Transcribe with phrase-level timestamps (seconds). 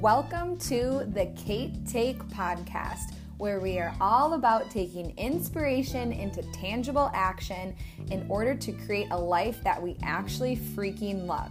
[0.00, 7.10] Welcome to the Cait Take podcast, where we are all about taking inspiration into tangible
[7.12, 7.76] action
[8.10, 11.50] in order to create a life that we actually freaking love.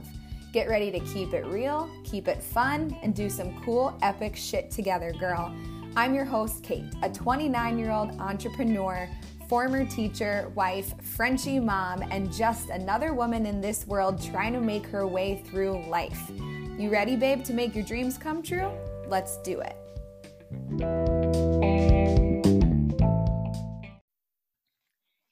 [0.52, 4.71] Get ready to keep it real, keep it fun, and do some cool, epic shit
[4.71, 5.55] together, girl.
[5.95, 9.07] I'm your host, Cait, a 29 year old entrepreneur,
[9.47, 14.88] former teacher, wife, Frenchie mom, and just another woman in this world trying to make
[14.88, 16.32] her way through life.
[16.79, 18.71] You ready, babe, to make your dreams come true?
[19.06, 19.75] Let's do it.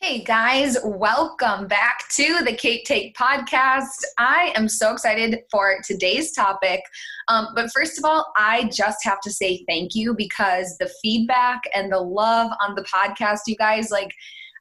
[0.02, 3.86] Hey guys, welcome back to the Cait Take podcast.
[4.18, 6.82] I am so excited for today's topic.
[7.30, 11.62] Um, but first of all, I just have to say thank you because the feedback
[11.74, 14.12] and the love on the podcast, you guys, like,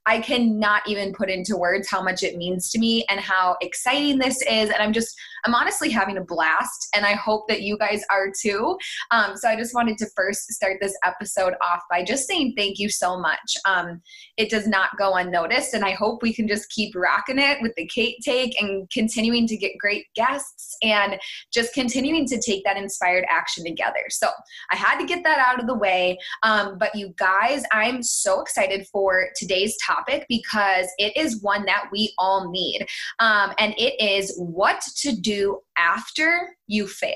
[0.06, 4.19] I cannot even put into words how much it means to me and how exciting
[4.19, 4.70] this is.
[4.70, 8.29] And I'm just, I'm honestly having a blast, and I hope that you guys are
[8.40, 8.79] too.
[9.10, 12.79] Um, so I just wanted to first start this episode off by just saying thank
[12.79, 13.57] you so much.
[13.66, 14.01] Um,
[14.37, 17.74] it does not go unnoticed, and I hope we can just keep rocking it with
[17.76, 21.18] the Cait Take and continuing to get great guests and
[21.52, 24.04] just continuing to take that inspired action together.
[24.10, 24.29] So
[24.70, 26.18] I had to get that out of the way.
[26.43, 29.95] Um, but you guys, I'm so excited for today's topic
[30.28, 32.86] because it is one that we all need.
[33.18, 37.14] Um, and it is what to do after you fail.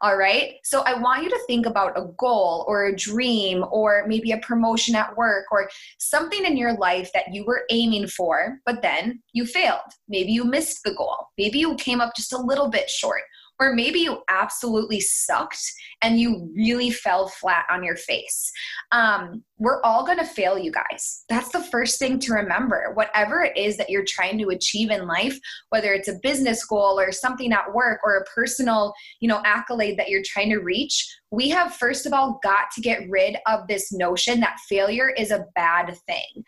[0.00, 0.54] All right.
[0.64, 4.38] So I want you to think about a goal or a dream or maybe a
[4.38, 9.22] promotion at work or something in your life that you were aiming for, but then
[9.32, 9.80] you failed.
[10.08, 11.28] Maybe you missed the goal.
[11.36, 13.22] Maybe you came up just a little bit short
[13.58, 15.60] or maybe you absolutely sucked
[16.02, 18.52] and you really fell flat on your face.
[18.92, 21.24] Um, we're all going to fail, you guys.
[21.28, 22.92] That's the first thing to remember.
[22.94, 25.38] Whatever it is that you're trying to achieve in life,
[25.70, 29.98] whether it's a business goal or something at work or a personal, you know, accolade
[29.98, 33.66] that you're trying to reach, we have first of all got to get rid of
[33.66, 36.44] this notion that failure is a bad thing.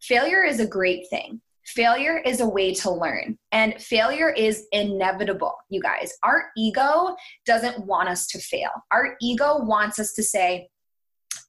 [0.00, 5.54] Failure is a great thing Failure is a way to learn, and failure is inevitable,
[5.68, 6.12] you guys.
[6.22, 7.14] Our ego
[7.46, 8.70] doesn't want us to fail.
[8.90, 10.68] Our ego wants us to say,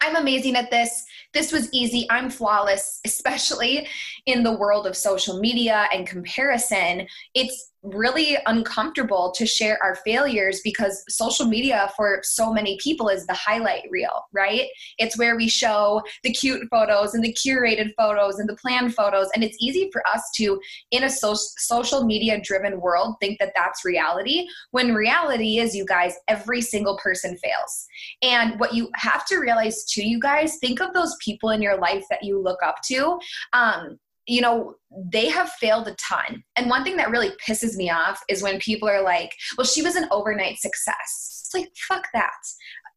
[0.02, 1.04] I'm amazing at this.
[1.34, 2.06] This was easy.
[2.10, 3.88] I'm flawless, especially
[4.26, 7.08] in the world of social media and comparison.
[7.34, 13.28] It's really uncomfortable to share our failures because social media for so many people is
[13.28, 14.68] the highlight reel, right?
[14.98, 19.30] It's where we show the cute photos and the curated photos and the planned photos.
[19.36, 20.60] And it's easy for us to,
[20.92, 25.86] in a so- social media driven world, think that that's reality when reality is, you
[25.86, 27.86] guys, every single person fails.
[28.22, 31.78] And what you have to realize too, you guys, think of those people in your
[31.78, 33.20] life that you look up to.
[33.52, 34.76] Um, you know,
[35.12, 36.44] they have failed a ton.
[36.56, 39.82] And one thing that really pisses me off is when people are like, well, she
[39.82, 41.44] was an overnight success.
[41.46, 42.32] It's like, fuck that.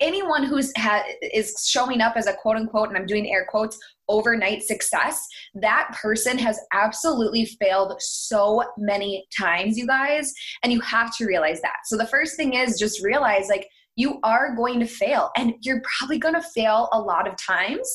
[0.00, 3.78] Anyone who's ha- is showing up as a quote unquote, and I'm doing air quotes,
[4.08, 10.32] overnight success, that person has absolutely failed so many times, you guys.
[10.62, 11.76] And you have to realize that.
[11.86, 15.82] So the first thing is just realize like, you are going to fail and you're
[15.98, 17.90] probably going to fail a lot of times.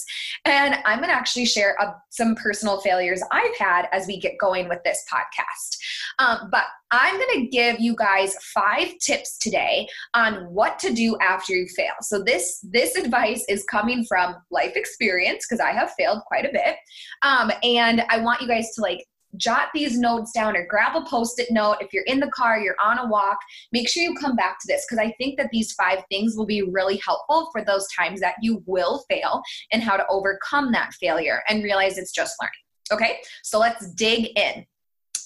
[0.45, 4.37] And i'm going to actually share a, some personal failures i've had as we get
[4.39, 5.77] going with this podcast.
[6.19, 11.17] Um, but i'm going to give you guys five tips today on what to do
[11.21, 11.93] after you fail.
[12.01, 16.51] So this this advice is coming from life experience because i have failed quite a
[16.51, 16.75] bit.
[17.21, 19.05] Um, and i want you guys to like
[19.37, 21.77] jot these notes down or grab a post it note.
[21.81, 23.37] If you're in the car, you're on a walk,
[23.71, 26.45] make sure you come back to this because I think that these five things will
[26.45, 29.41] be really helpful for those times that you will fail
[29.71, 32.51] and how to overcome that failure and realize it's just learning.
[32.91, 34.65] Okay, so let's dig in.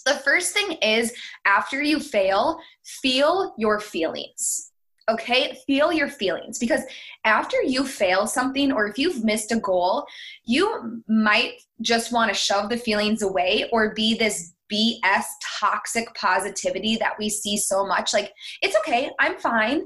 [0.06, 1.14] The first thing is
[1.46, 4.72] after you fail, feel your feelings.
[5.08, 6.82] Okay, feel your feelings because
[7.26, 10.06] after you fail something or if you've missed a goal,
[10.46, 15.26] you might just want to shove the feelings away or be this BS
[15.60, 18.14] toxic positivity that we see so much.
[18.14, 19.84] Like, it's okay, I'm fine.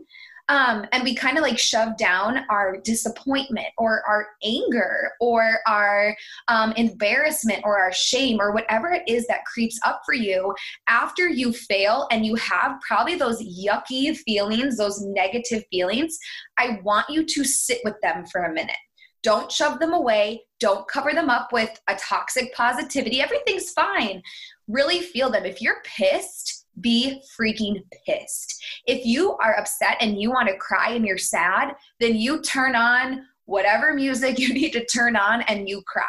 [0.50, 6.16] Um, and we kind of like shove down our disappointment or our anger or our
[6.48, 10.54] um, embarrassment or our shame or whatever it is that creeps up for you
[10.88, 16.18] after you fail and you have probably those yucky feelings, those negative feelings.
[16.58, 18.76] I want you to sit with them for a minute.
[19.22, 20.44] Don't shove them away.
[20.60, 23.22] Don't cover them up with a toxic positivity.
[23.22, 24.24] Everything's fine.
[24.68, 25.46] Really feel them.
[25.46, 28.64] If you're pissed, be freaking pissed.
[28.86, 32.76] If you are upset and you want to cry and you're sad, then you turn
[32.76, 36.06] on whatever music you need to turn on and you cry.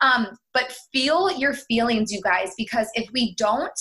[0.00, 3.78] Um, but feel your feelings, you guys, because if we don't,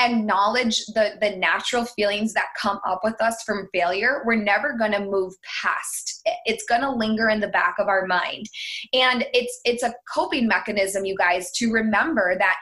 [0.00, 4.90] acknowledge the the natural feelings that come up with us from failure we're never going
[4.90, 6.34] to move past it.
[6.46, 8.46] it's going to linger in the back of our mind
[8.92, 12.56] and it's it's a coping mechanism you guys to remember that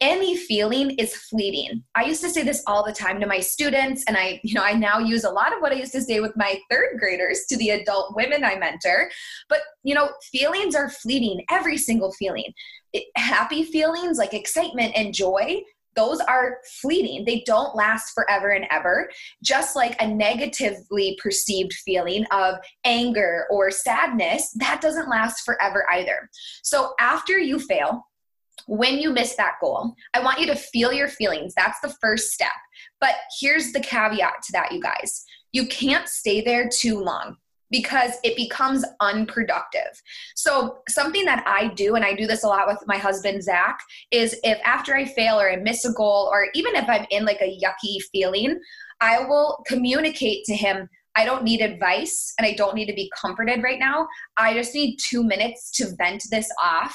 [0.00, 1.82] any feeling is fleeting.
[1.94, 4.62] I used to say this all the time to my students and I you know
[4.62, 7.46] I now use a lot of what I used to say with my third graders
[7.48, 9.10] to the adult women I mentor.
[9.48, 12.52] But you know, feelings are fleeting, every single feeling.
[12.92, 15.62] It, happy feelings like excitement and joy,
[15.96, 17.24] those are fleeting.
[17.24, 19.10] They don't last forever and ever.
[19.42, 26.30] Just like a negatively perceived feeling of anger or sadness, that doesn't last forever either.
[26.62, 28.06] So after you fail,
[28.66, 31.54] when you miss that goal, I want you to feel your feelings.
[31.56, 32.48] That's the first step.
[33.00, 35.24] But here's the caveat to that, you guys
[35.56, 37.36] you can't stay there too long
[37.70, 40.00] because it becomes unproductive.
[40.34, 43.78] So, something that I do, and I do this a lot with my husband, Zach,
[44.10, 47.24] is if after I fail or I miss a goal, or even if I'm in
[47.24, 48.60] like a yucky feeling,
[49.00, 50.88] I will communicate to him.
[51.16, 54.06] I don't need advice and I don't need to be comforted right now.
[54.36, 56.94] I just need two minutes to vent this off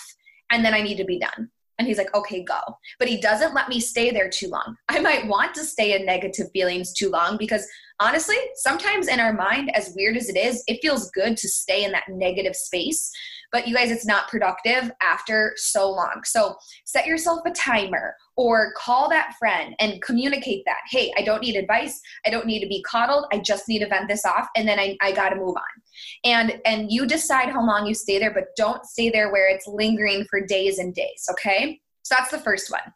[0.51, 1.49] and then I need to be done.
[1.81, 2.59] And he's like, okay, go.
[2.99, 4.75] But he doesn't let me stay there too long.
[4.87, 7.65] I might want to stay in negative feelings too long because
[7.99, 11.83] honestly, sometimes in our mind, as weird as it is, it feels good to stay
[11.83, 13.11] in that negative space.
[13.51, 16.21] But you guys, it's not productive after so long.
[16.23, 16.55] So
[16.85, 20.81] set yourself a timer or call that friend and communicate that.
[20.91, 21.99] Hey, I don't need advice.
[22.27, 23.25] I don't need to be coddled.
[23.33, 25.80] I just need to vent this off and then I, I got to move on.
[26.23, 29.67] And and you decide how long you stay there, but don't stay there where it's
[29.67, 31.79] lingering for days and days, okay?
[32.03, 32.93] So that's the first one.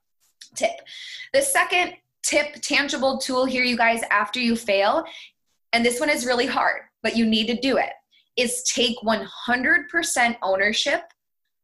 [0.56, 0.72] Tip.
[1.34, 1.94] The second
[2.24, 5.06] tip, tangible tool here, you guys, after you fail,
[5.74, 7.92] and this one is really hard, but you need to do it,
[8.38, 11.01] is take 100% ownership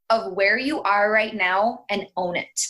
[0.09, 2.67] of where you are right now and own it.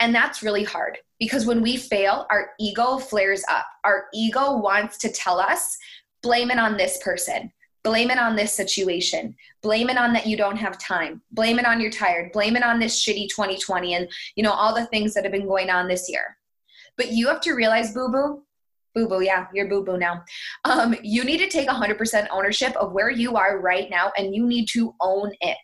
[0.00, 3.66] And that's really hard because when we fail, our ego flares up.
[3.84, 5.78] Our ego wants to tell us,
[6.22, 10.36] blame it on this person, blame it on this situation, blame it on that you
[10.36, 14.08] don't have time, blame it on you're tired, blame it on this shitty 2020 and
[14.36, 16.36] you know all the things that have been going on this year.
[16.96, 18.42] But you have to realize, boo boo,
[18.94, 20.22] boo boo, yeah, you're boo boo now.
[20.64, 24.46] Um, you need to take 100% ownership of where you are right now and you
[24.46, 25.56] need to own it.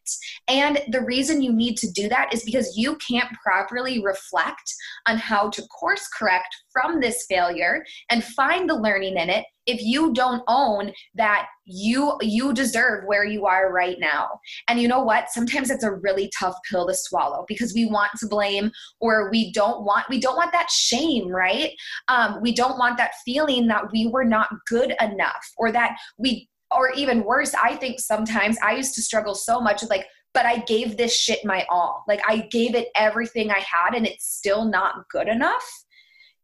[0.48, 4.72] And the reason you need to do that is because you can't properly reflect
[5.08, 9.80] on how to course correct from this failure and find the learning in it if
[9.80, 14.28] you don't own that you you deserve where you are right now
[14.68, 18.10] and you know what sometimes it's a really tough pill to swallow because we want
[18.18, 18.70] to blame
[19.00, 21.70] or we don't want we don't want that shame right
[22.08, 26.46] um, we don't want that feeling that we were not good enough or that we
[26.70, 30.06] or even worse i think sometimes i used to struggle so much with like
[30.36, 32.04] but I gave this shit my all.
[32.06, 35.64] Like I gave it everything I had and it's still not good enough.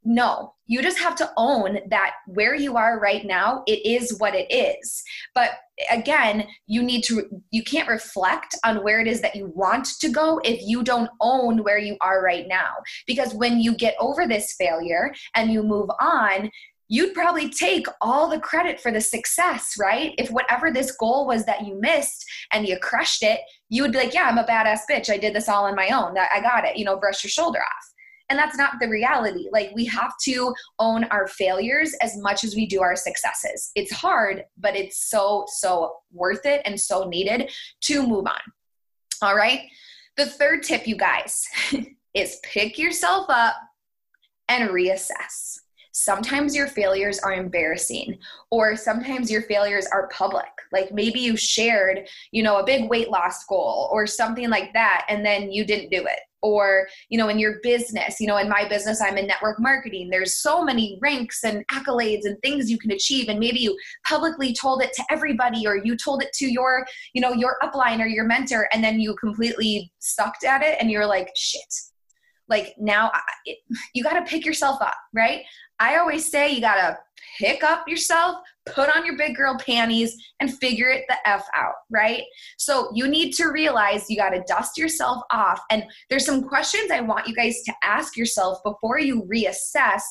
[0.04, 4.34] No, you just have to own that where you are right now, it is what
[4.34, 5.02] it is.
[5.34, 5.50] But
[5.90, 10.08] again, you need to, you can't reflect on where it is that you want to
[10.08, 12.72] go if you don't own where you are right now.
[13.06, 16.50] Because when you get over this failure and you move on,
[16.88, 20.14] you'd probably take all the credit for the success, right?
[20.18, 23.98] If whatever this goal was that you missed and you crushed it, you would be
[23.98, 25.10] like, yeah, I'm a badass bitch.
[25.10, 26.16] I did this all on my own.
[26.18, 26.76] I got it.
[26.76, 27.91] You know, brush your shoulder off.
[28.32, 29.50] And that's not the reality.
[29.52, 33.72] Like, we have to own our failures as much as we do our successes.
[33.74, 37.52] It's hard, but it's so, so worth it and so needed
[37.82, 38.40] to move on.
[39.20, 39.60] All right.
[40.16, 41.44] The third tip, you guys,
[42.14, 43.54] is pick yourself up
[44.48, 45.58] and reassess.
[45.92, 48.16] Sometimes your failures are embarrassing,
[48.50, 50.46] or sometimes your failures are public.
[50.72, 55.04] Like maybe you shared, you know, a big weight loss goal or something like that,
[55.10, 58.48] and then you didn't do it or you know in your business you know in
[58.48, 60.10] my business i'm in network marketing.
[60.10, 63.28] There's so many ranks and accolades and things you can achieve.
[63.28, 67.20] And maybe you publicly told it to everybody or you told it to your you
[67.20, 71.06] know your upline or your mentor and then you completely sucked at it and you're
[71.06, 71.62] like shit.
[72.48, 73.10] Like now
[73.46, 73.58] it,
[73.94, 75.42] you got to pick yourself up right?
[75.78, 76.98] I always say you got to
[77.38, 81.74] pick up yourself, put on your big girl panties, and figure it the F out,
[81.90, 82.22] right?
[82.58, 85.60] So you need to realize you got to dust yourself off.
[85.70, 90.02] And there's some questions I want you guys to ask yourself before you reassess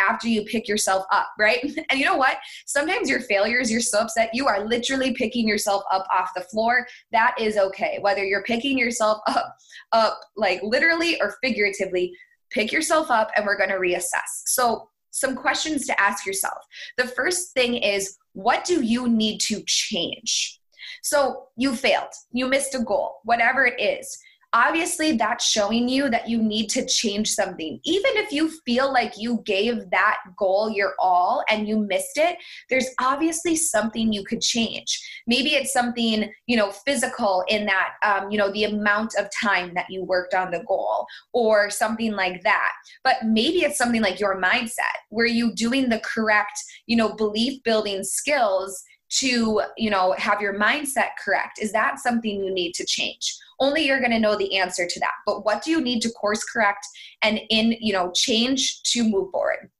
[0.00, 1.60] after you pick yourself up, right?
[1.90, 2.38] And you know what?
[2.66, 6.86] Sometimes your failures, you're so upset, you are literally picking yourself up off the floor.
[7.12, 7.98] That is okay.
[8.00, 9.56] Whether you're picking yourself up,
[9.92, 12.12] up like literally or figuratively,
[12.50, 14.42] pick yourself up and we're going to reassess.
[14.46, 16.58] So some questions to ask yourself.
[16.96, 20.60] The first thing is what do you need to change?
[21.02, 24.18] So you failed, you missed a goal, whatever it is.
[24.52, 27.80] Obviously that's showing you that you need to change something.
[27.84, 32.36] Even if you feel like you gave that goal your all and you missed it,
[32.68, 35.00] there's obviously something you could change.
[35.26, 39.72] Maybe it's something, you know, physical in that, um, you know, the amount of time
[39.74, 42.72] that you worked on the goal or something like that.
[43.04, 47.62] But maybe it's something like your mindset where you doing the correct, you know, belief
[47.62, 51.58] building skills to you know have your mindset correct.
[51.60, 53.36] Is that something you need to change?
[53.58, 55.12] Only you're going to know the answer to that.
[55.26, 56.86] But what do you need to course correct
[57.22, 59.70] and in you know change to move forward?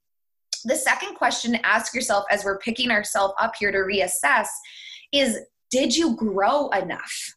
[0.65, 4.47] The second question to ask yourself as we're picking ourselves up here to reassess
[5.11, 5.39] is
[5.71, 7.35] did you grow enough?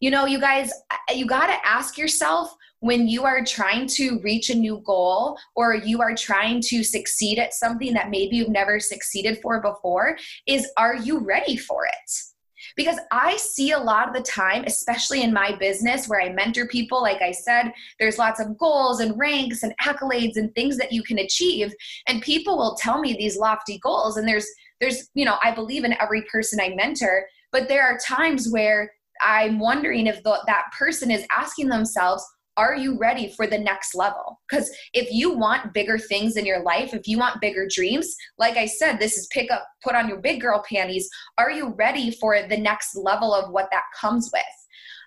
[0.00, 0.72] You know you guys
[1.12, 5.74] you got to ask yourself when you are trying to reach a new goal or
[5.74, 10.70] you are trying to succeed at something that maybe you've never succeeded for before is
[10.76, 12.10] are you ready for it
[12.76, 16.66] because I see a lot of the time, especially in my business where I mentor
[16.66, 20.92] people, like I said, there's lots of goals and ranks and accolades and things that
[20.92, 21.72] you can achieve.
[22.06, 24.18] And people will tell me these lofty goals.
[24.18, 24.46] And there's,
[24.82, 28.90] there's, you know, I believe in every person I mentor, but there are times where
[29.22, 32.24] I'm wondering if the, that person is asking themselves,
[32.56, 34.40] are you ready for the next level?
[34.48, 38.56] Because if you want bigger things in your life, if you want bigger dreams, like
[38.56, 41.08] I said, this is pick up, put on your big girl panties.
[41.38, 44.42] Are you ready for the next level of what that comes with?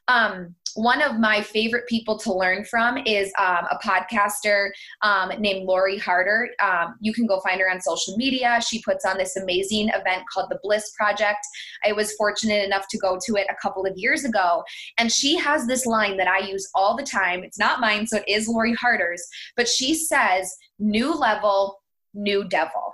[0.08, 4.70] Um, one of my favorite people to learn from is um, a podcaster
[5.02, 6.50] um, named Lori Harder.
[6.64, 8.60] Um, you can go find her on social media.
[8.62, 11.40] She puts on this amazing event called the Bliss Project.
[11.84, 14.64] I was fortunate enough to go to it a couple of years ago.
[15.00, 17.44] And she has this line that I use all the time.
[17.44, 21.82] It's not mine, so it is Lori Harder's, but she says, new level,
[22.14, 22.94] new devil.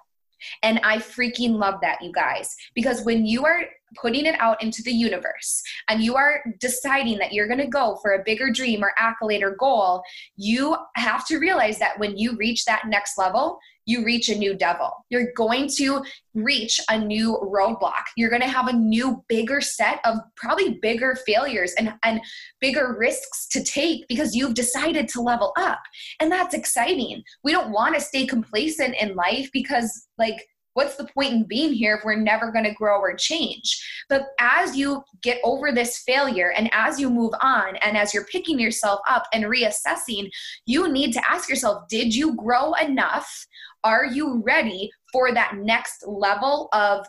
[0.61, 3.65] And I freaking love that, you guys, because when you are
[3.95, 7.97] putting it out into the universe and you are deciding that you're going to go
[8.01, 10.03] for a bigger dream or accolade or goal,
[10.35, 14.53] you have to realize that when you reach that next level, you reach a new
[14.53, 15.05] devil.
[15.09, 18.03] You're going to reach a new roadblock.
[18.15, 22.21] You're going to have a new, bigger set of probably bigger failures and, and
[22.61, 25.81] bigger risks to take because you've decided to level up.
[26.19, 27.23] And that's exciting.
[27.43, 31.73] We don't want to stay complacent in life because, like, what's the point in being
[31.73, 34.05] here if we're never going to grow or change?
[34.09, 38.25] But as you get over this failure and as you move on and as you're
[38.25, 40.29] picking yourself up and reassessing,
[40.65, 43.47] you need to ask yourself did you grow enough?
[43.83, 47.05] Are you ready for that next level of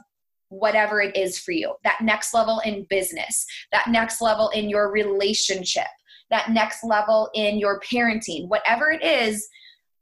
[0.48, 1.74] whatever it is for you?
[1.84, 5.86] That next level in business, that next level in your relationship,
[6.30, 9.48] that next level in your parenting, whatever it is.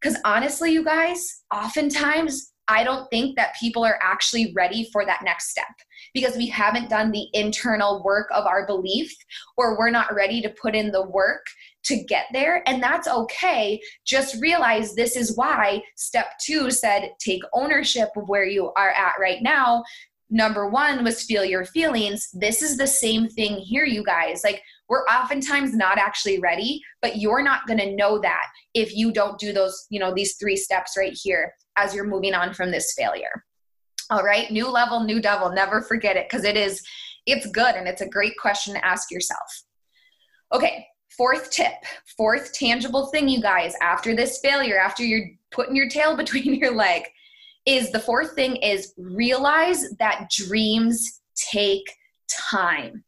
[0.01, 5.23] Because honestly, you guys, oftentimes I don't think that people are actually ready for that
[5.25, 5.67] next step
[6.15, 9.15] because we haven't done the internal work of our belief
[9.57, 11.45] or we're not ready to put in the work
[11.85, 12.63] to get there.
[12.69, 13.81] And that's okay.
[14.05, 19.15] Just realize this is why step two said take ownership of where you are at
[19.21, 19.83] right now.
[20.31, 22.31] Number one was feel your feelings.
[22.33, 24.43] This is the same thing here, you guys.
[24.43, 29.13] Like, we're oftentimes not actually ready, but you're not going to know that if you
[29.13, 32.71] don't do those, you know, these three steps right here as you're moving on from
[32.71, 33.45] this failure.
[34.11, 35.51] All right, new level, new devil.
[35.51, 36.83] Never forget it because it is,
[37.27, 39.65] it's good and it's a great question to ask yourself.
[40.53, 40.87] Okay,
[41.17, 41.73] fourth tip,
[42.17, 46.75] fourth tangible thing, you guys, after this failure, after you're putting your tail between your
[46.75, 47.03] leg,
[47.65, 51.21] is the fourth thing is realize that dreams
[51.53, 51.85] take
[52.51, 53.05] time.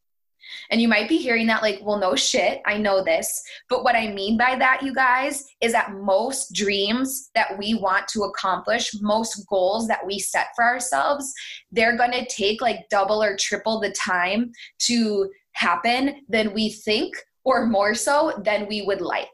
[0.70, 3.42] And you might be hearing that like, well, no shit, I know this.
[3.68, 8.08] But what I mean by that, you guys, is that most dreams that we want
[8.08, 11.32] to accomplish, most goals that we set for ourselves,
[11.70, 17.66] they're to take like double or triple the time to happen than we think or
[17.66, 19.28] more so than we would like.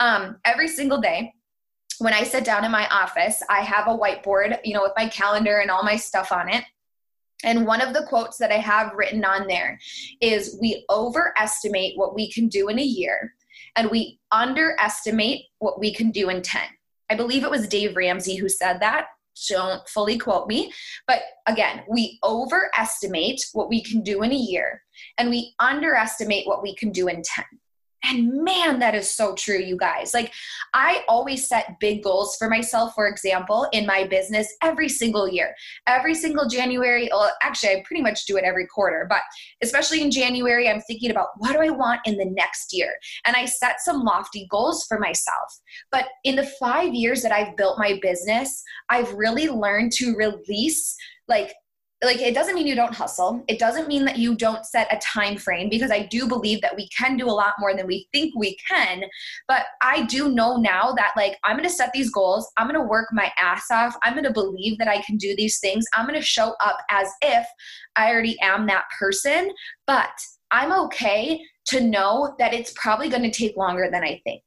[0.00, 1.32] Um, every single day,
[1.98, 5.08] when I sit down in my office, I have a whiteboard, you know, with my
[5.08, 6.64] calendar and all my stuff on it.
[7.44, 9.78] And one of the quotes that I have written on there
[10.20, 13.34] is We overestimate what we can do in a year,
[13.76, 16.62] and we underestimate what we can do in 10.
[17.10, 19.06] I believe it was Dave Ramsey who said that.
[19.48, 20.72] Don't fully quote me.
[21.06, 24.82] But again, we overestimate what we can do in a year,
[25.18, 27.44] and we underestimate what we can do in 10.
[28.04, 30.12] And man, that is so true, you guys.
[30.12, 30.32] Like,
[30.74, 35.54] I always set big goals for myself, for example, in my business every single year.
[35.86, 39.22] Every single January, well, actually, I pretty much do it every quarter, but
[39.62, 42.92] especially in January, I'm thinking about what do I want in the next year?
[43.24, 45.60] And I set some lofty goals for myself.
[45.90, 50.96] But in the five years that I've built my business, I've really learned to release
[51.28, 51.54] like
[52.02, 53.44] like it doesn't mean you don't hustle.
[53.48, 56.76] It doesn't mean that you don't set a time frame because i do believe that
[56.76, 59.04] we can do a lot more than we think we can.
[59.48, 62.50] But i do know now that like i'm going to set these goals.
[62.56, 63.96] I'm going to work my ass off.
[64.02, 65.86] I'm going to believe that i can do these things.
[65.94, 67.46] I'm going to show up as if
[67.96, 69.50] i already am that person.
[69.86, 70.12] But
[70.50, 74.42] i'm okay to know that it's probably going to take longer than i think.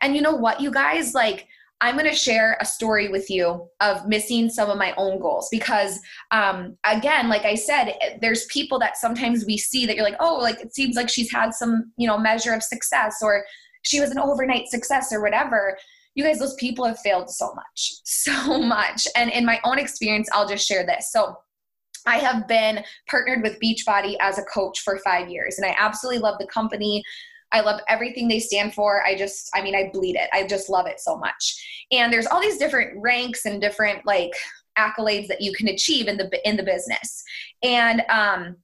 [0.00, 1.14] And you know what you guys?
[1.14, 1.46] Like
[1.80, 5.48] I'm going to share a story with you of missing some of my own goals
[5.50, 5.98] because,
[6.30, 10.36] um, again, like I said, there's people that sometimes we see that you're like, oh,
[10.36, 13.44] like it seems like she's had some, you know, measure of success or
[13.82, 15.78] she was an overnight success or whatever.
[16.14, 19.06] You guys, those people have failed so much, so much.
[19.16, 21.10] And in my own experience, I'll just share this.
[21.12, 21.36] So,
[22.06, 26.20] I have been partnered with Beachbody as a coach for five years, and I absolutely
[26.20, 27.02] love the company.
[27.52, 29.04] I love everything they stand for.
[29.04, 30.28] I just, I mean, I bleed it.
[30.32, 31.86] I just love it so much.
[31.90, 34.32] And there's all these different ranks and different like
[34.78, 37.22] accolades that you can achieve in the in the business.
[37.62, 38.56] And um,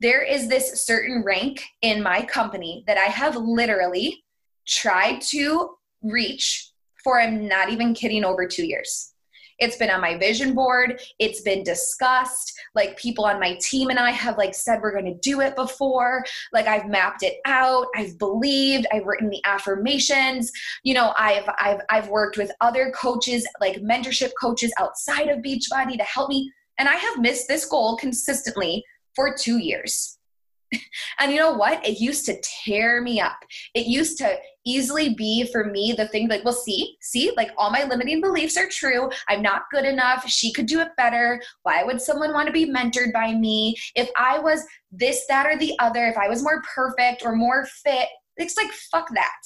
[0.00, 4.24] there is this certain rank in my company that I have literally
[4.66, 5.70] tried to
[6.02, 6.70] reach
[7.02, 7.20] for.
[7.20, 8.24] I'm not even kidding.
[8.24, 9.12] Over two years.
[9.58, 11.00] It's been on my vision board.
[11.18, 12.52] It's been discussed.
[12.74, 15.56] Like people on my team and I have like said we're going to do it
[15.56, 16.24] before.
[16.52, 17.86] Like I've mapped it out.
[17.96, 18.86] I've believed.
[18.92, 20.52] I've written the affirmations.
[20.82, 25.96] You know, I've I've I've worked with other coaches, like mentorship coaches outside of Beachbody
[25.96, 26.52] to help me.
[26.78, 28.84] And I have missed this goal consistently
[29.14, 30.15] for 2 years.
[31.20, 31.86] And you know what?
[31.86, 33.38] It used to tear me up.
[33.74, 37.70] It used to easily be for me the thing like, well, see, see, like all
[37.70, 39.10] my limiting beliefs are true.
[39.28, 40.28] I'm not good enough.
[40.28, 41.40] She could do it better.
[41.62, 43.76] Why would someone want to be mentored by me?
[43.94, 47.66] If I was this, that, or the other, if I was more perfect or more
[47.84, 49.36] fit, it's like, fuck that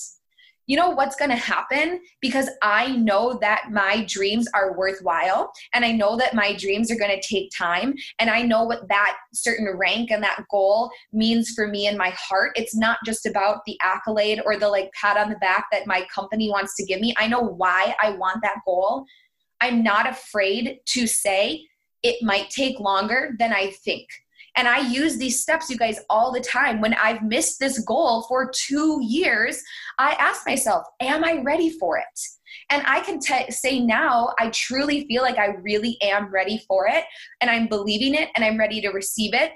[0.71, 5.85] you know what's going to happen because I know that my dreams are worthwhile and
[5.85, 9.17] I know that my dreams are going to take time and I know what that
[9.35, 12.53] certain rank and that goal means for me in my heart.
[12.55, 16.07] It's not just about the accolade or the like pat on the back that my
[16.15, 17.17] company wants to give me.
[17.19, 19.07] I know why I want that goal.
[19.61, 21.67] I'm not afraid to say
[22.05, 24.07] it might take longer than I think.
[24.57, 26.81] And I use these steps, you guys, all the time.
[26.81, 29.63] When I've missed this goal for two years,
[29.99, 32.21] I ask myself, Am I ready for it?
[32.71, 36.87] And I can t- say now, I truly feel like I really am ready for
[36.89, 37.05] it.
[37.41, 39.53] And I'm believing it and I'm ready to receive it.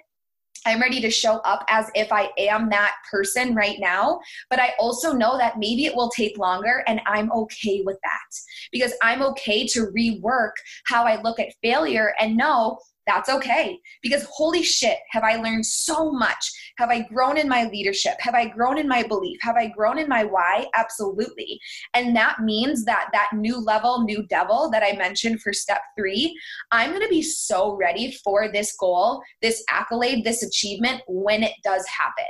[0.67, 4.21] I'm ready to show up as if I am that person right now.
[4.49, 8.71] But I also know that maybe it will take longer, and I'm okay with that
[8.73, 10.53] because I'm okay to rework
[10.87, 13.79] how I look at failure and know that's okay.
[14.03, 16.51] Because holy shit have i learned so much.
[16.79, 18.15] Have i grown in my leadership?
[18.21, 19.39] Have i grown in my belief?
[19.43, 20.67] Have i grown in my why?
[20.77, 21.61] Absolutely.
[21.95, 26.37] And that means that that new level new devil that i mentioned for step 3
[26.73, 31.55] i'm going to be so ready for this goal this accolade this achievement when it
[31.63, 32.25] does happen.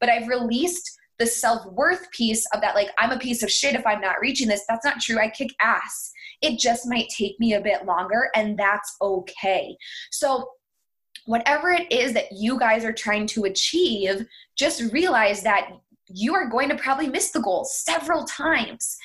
[0.00, 3.86] But i've released the self-worth piece of that like i'm a piece of shit if
[3.86, 4.64] i'm not reaching this.
[4.68, 5.18] That's not true.
[5.18, 6.12] I kick ass.
[6.42, 9.76] It just might take me a bit longer, and that's okay.
[10.10, 10.50] So,
[11.26, 15.70] whatever it is that you guys are trying to achieve, just realize that
[16.08, 18.96] you are going to probably miss the goal several times.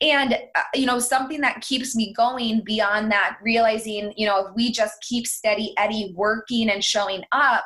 [0.00, 4.54] And uh, you know something that keeps me going beyond that realizing you know if
[4.54, 7.64] we just keep steady eddie working and showing up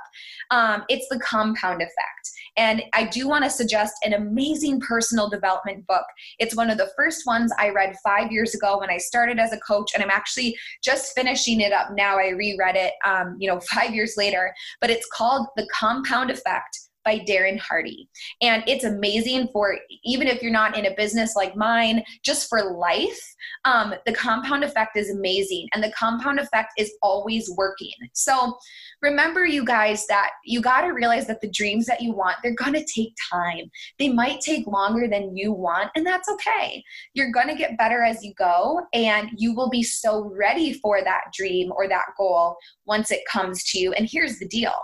[0.50, 5.86] um, it's the compound effect and I do want to suggest an amazing personal development
[5.86, 6.04] book.
[6.38, 9.52] It's one of the first ones I read five years ago when I started as
[9.52, 12.18] a coach, and I'm actually just finishing it up now.
[12.18, 16.78] I reread it, um, you know, five years later, but it's called The Compound Effect
[17.04, 18.08] by Darren Hardy.
[18.40, 22.74] And it's amazing for even if you're not in a business like mine, just for
[22.74, 23.20] life.
[23.64, 27.92] Um, the compound effect is amazing, and the compound effect is always working.
[28.12, 28.56] So
[29.00, 32.54] remember, you guys, that you got to realize that the dreams that you want, they're
[32.54, 33.70] going to take time.
[33.98, 36.82] They might take longer than you want, and that's okay.
[37.14, 41.02] You're going to get better as you go, and you will be so ready for
[41.02, 43.92] that dream or that goal once it comes to you.
[43.92, 44.74] And here's the deal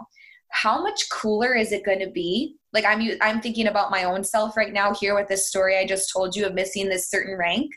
[0.51, 2.57] how much cooler is it going to be?
[2.73, 5.87] Like i'm i'm thinking about my own self right now here with this story i
[5.87, 7.71] just told you of missing this certain rank.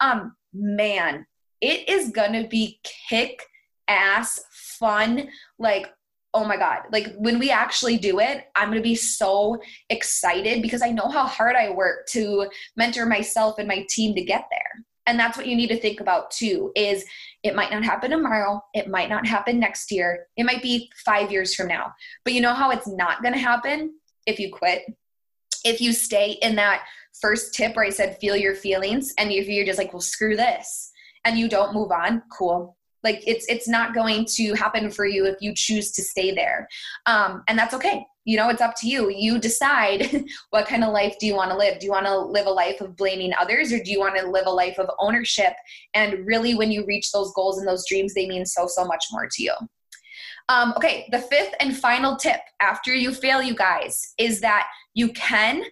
[0.00, 1.26] Um man
[1.60, 3.42] it is going to be kick
[3.88, 5.28] ass fun.
[5.58, 5.90] Like
[6.34, 6.82] oh my god.
[6.92, 11.08] Like when we actually do it i'm going to be so excited because i know
[11.08, 15.36] how hard i work to mentor myself and my team to get there and that's
[15.36, 17.04] what you need to think about too is
[17.42, 21.30] it might not happen tomorrow it might not happen next year it might be 5
[21.30, 21.92] years from now.
[22.24, 23.94] But you know how it's not going to happen?
[24.26, 24.82] If you quit.
[25.64, 26.82] If you stay in that
[27.20, 30.36] first tip where i said feel your feelings and if you're just like well screw
[30.36, 30.90] this
[31.24, 32.76] and you don't move on cool.
[33.02, 36.66] Like it's it's not going to happen for you if you choose to stay there.
[37.06, 39.10] Um, and that's okay you know it's up to you.
[39.10, 41.78] You decide what kind of life do you want to live?
[41.78, 44.26] Do you want to live a life of blaming others or do you want to
[44.26, 45.52] live a life of ownership?
[45.94, 49.04] And really when you reach those goals and those dreams they mean so so much
[49.12, 49.52] more to you.
[50.48, 55.12] Um, okay the fifth and final tip after you fail you guys is that you
[55.12, 55.62] can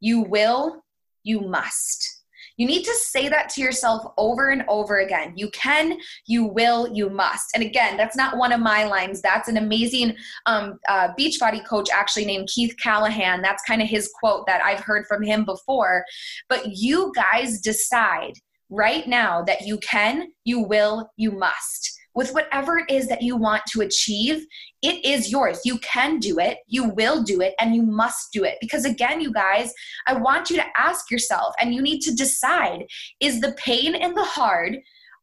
[0.00, 0.84] you will
[1.24, 2.15] you must
[2.56, 5.32] you need to say that to yourself over and over again.
[5.36, 7.50] You can, you will, you must.
[7.54, 9.20] And again, that's not one of my lines.
[9.20, 10.16] That's an amazing
[10.46, 13.42] um, uh, Beachbody coach actually named Keith Callahan.
[13.42, 16.04] That's kind of his quote that I've heard from him before.
[16.48, 18.32] But you guys decide
[18.70, 23.36] right now that you can, you will, you must with whatever it is that you
[23.36, 24.46] want to achieve,
[24.82, 25.60] it is yours.
[25.64, 28.56] You can do it, you will do it, and you must do it.
[28.60, 29.72] Because again, you guys,
[30.08, 32.86] I want you to ask yourself and you need to decide
[33.20, 34.78] is the pain and the hard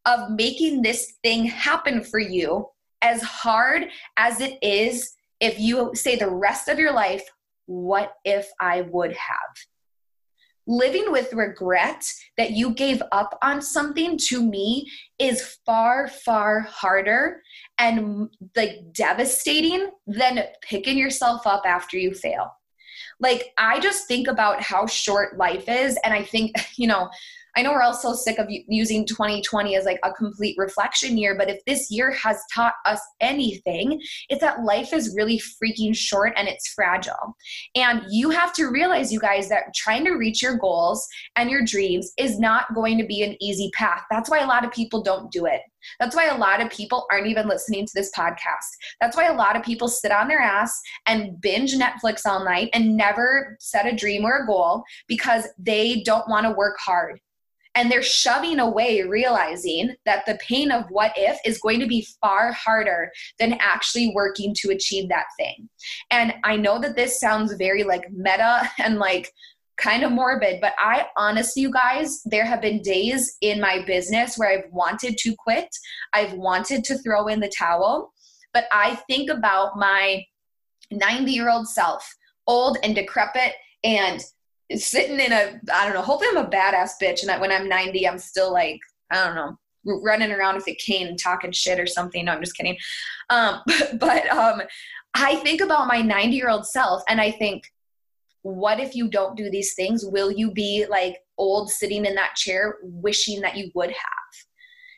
[0.05, 2.67] of making this thing happen for you
[3.01, 7.23] as hard as it is if you say the rest of your life,
[7.65, 9.72] what if I would have?
[10.67, 12.05] Living with regret
[12.37, 17.41] that you gave up on something to me is far far harder
[17.77, 22.51] and like devastating than picking yourself up after you fail.
[23.19, 27.09] Like i just think about how short life is and i think you know
[27.55, 31.35] I know we're all so sick of using 2020 as like a complete reflection year,
[31.37, 36.33] but if this year has taught us anything, it's that life is really freaking short
[36.35, 37.35] and it's fragile.
[37.75, 41.63] And you have to realize, you guys, that trying to reach your goals and your
[41.63, 44.01] dreams is not going to be an easy path.
[44.09, 45.61] That's why a lot of people don't do it.
[45.99, 48.69] That's why a lot of people aren't even listening to this podcast.
[49.01, 52.69] That's why a lot of people sit on their ass and binge Netflix all night
[52.73, 57.19] and never set a dream or a goal because they don't want to work hard
[57.75, 62.07] and they're shoving away realizing that the pain of what if is going to be
[62.21, 65.69] far harder than actually working to achieve that thing.
[66.11, 69.31] And i know that this sounds very like meta and like
[69.75, 74.37] kind of morbid but i honestly you guys there have been days in my business
[74.37, 75.67] where i've wanted to quit.
[76.13, 78.13] I've wanted to throw in the towel.
[78.53, 80.23] But i think about my
[80.91, 82.07] 90 year old self
[82.47, 84.23] old and decrepit and
[84.75, 86.01] sitting in a I don't know.
[86.01, 88.79] Hopefully, I'm a badass bitch, and that when I'm 90, I'm still like
[89.11, 92.25] I don't know, running around with a cane and talking shit or something.
[92.25, 92.77] No, I'm just kidding.
[93.29, 94.61] Um, but, but um,
[95.13, 97.63] I think about my 90 year old self, and I think,
[98.41, 100.05] what if you don't do these things?
[100.05, 103.97] Will you be like old, sitting in that chair, wishing that you would have?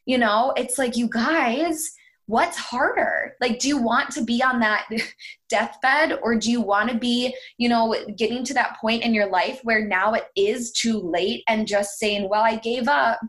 [0.06, 1.92] You know, it's like you guys
[2.28, 3.36] what's harder?
[3.40, 4.88] Like do you want to be on that
[5.50, 9.28] deathbed or do you want to be you know getting to that point in your
[9.28, 13.20] life where now it is too late and just saying well i gave up.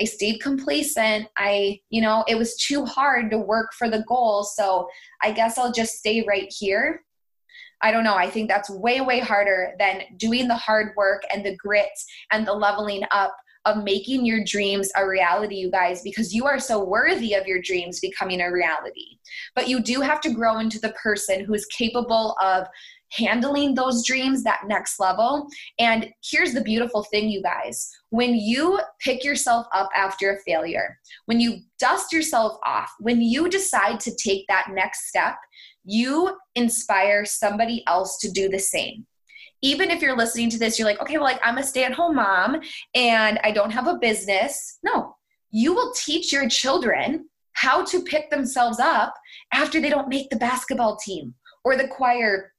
[0.00, 1.28] I stayed complacent.
[1.38, 4.88] I you know it was too hard to work for the goal so
[5.22, 7.04] i guess i'll just stay right here.
[7.82, 8.14] I don't know.
[8.14, 11.90] I think that's way, way harder than doing the hard work and the grit
[12.32, 16.58] and the leveling up of making your dreams a reality, you guys, because you are
[16.58, 19.18] so worthy of your dreams becoming a reality.
[19.54, 22.66] But you do have to grow into the person who is capable of
[23.12, 25.46] handling those dreams that next level.
[25.78, 31.00] And here's the beautiful thing, you guys when you pick yourself up after a failure,
[31.26, 35.34] when you dust yourself off, when you decide to take that next step,
[35.84, 39.04] you inspire somebody else to do the same
[39.64, 41.92] even if you're listening to this, you're like, okay, well, like I'm a stay at
[41.92, 42.60] home mom
[42.94, 44.78] and I don't have a business.
[44.84, 45.16] No,
[45.50, 49.14] you will teach your children how to pick themselves up
[49.52, 52.52] after they don't make the basketball team or the choir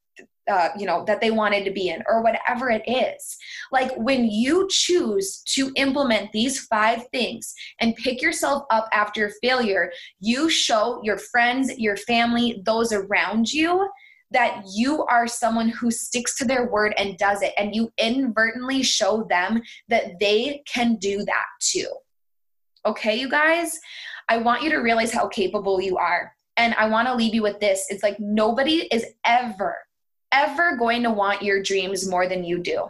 [0.49, 3.35] uh, you know that they wanted to be in or whatever it is
[3.71, 9.91] like when you choose to implement these five things and pick yourself up after failure
[10.19, 13.89] you show your friends your family those around you
[14.31, 18.83] that you are someone who sticks to their word and does it, and you inadvertently
[18.83, 21.88] show them that they can do that too.
[22.85, 23.79] Okay, you guys?
[24.29, 26.33] I want you to realize how capable you are.
[26.57, 29.77] And I want to leave you with this it's like nobody is ever,
[30.31, 32.88] ever going to want your dreams more than you do.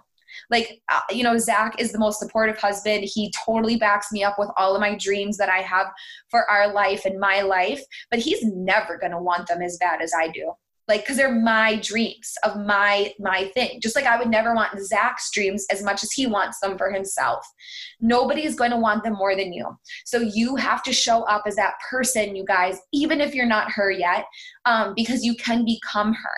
[0.52, 3.06] Like, uh, you know, Zach is the most supportive husband.
[3.06, 5.88] He totally backs me up with all of my dreams that I have
[6.30, 10.02] for our life and my life, but he's never going to want them as bad
[10.02, 10.54] as I do
[10.88, 13.80] like because they're my dreams of my my thing.
[13.82, 16.92] Just like i would never want zach's dreams as much as he wants them for
[16.92, 17.46] himself.
[18.00, 19.78] Nobody is going to want them more than you.
[20.06, 23.72] So you have to show up as that person you guys even if you're not
[23.72, 24.26] her yet
[24.66, 26.36] um, because you can become her.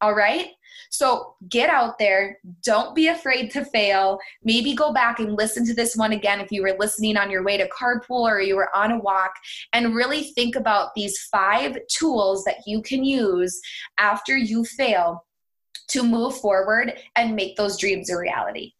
[0.00, 0.48] All right
[0.90, 2.38] So get out there.
[2.62, 4.18] Don't be afraid to fail.
[4.44, 7.44] Maybe go back and listen to this one again if you were listening on your
[7.44, 9.32] way to carpool or you were on a walk
[9.72, 13.60] and really think about these five tools that you can use
[13.98, 15.24] after you fail
[15.88, 18.72] to move forward and make those dreams a reality.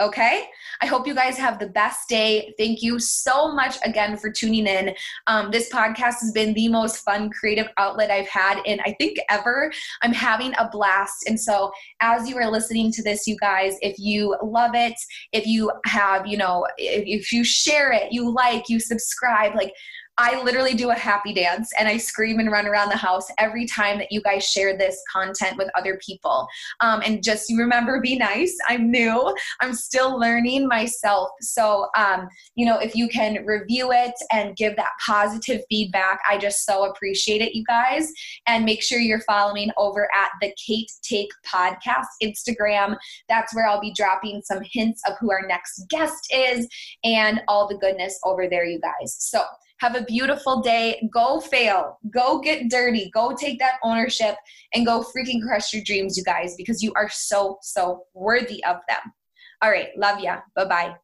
[0.00, 0.46] Okay.
[0.80, 2.54] I hope you guys have the best day.
[2.58, 4.94] Thank you so much again for tuning in.
[5.26, 9.18] Um, this podcast has been the most fun creative outlet I've had in, I think,
[9.28, 9.70] ever.
[10.02, 11.24] I'm having a blast.
[11.28, 14.94] And so, as you are listening to this, you guys, if you love it,
[15.32, 19.72] if you have, you know, if, if you share it, you like, you subscribe, like,
[20.18, 23.64] I literally do a happy dance and I scream and run around the house every
[23.64, 26.46] time that you guys share this content with other people.
[26.80, 28.56] Um, and just remember, be nice.
[28.68, 31.30] I'm new, I'm still learning myself.
[31.40, 36.36] So, um, you know, if you can review it and give that positive feedback, I
[36.36, 38.12] just so appreciate it, you guys.
[38.46, 42.96] And make sure you're following over at the Cait Take Podcast Instagram.
[43.28, 46.68] That's where I'll be dropping some hints of who our next guest is
[47.02, 49.16] and all the goodness over there, you guys.
[49.18, 49.42] So,
[49.82, 51.08] have a beautiful day.
[51.12, 51.98] Go fail.
[52.08, 53.10] Go get dirty.
[53.12, 54.36] Go take that ownership
[54.72, 58.76] and go freaking crush your dreams, you guys, because you are so, so worthy of
[58.88, 59.12] them.
[59.60, 59.88] All right.
[59.96, 60.38] Love ya.
[60.54, 60.94] Bye bye.